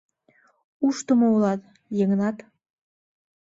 —Ушдымо 0.85 1.27
улат, 1.35 1.61
Йыгнат. 1.97 2.37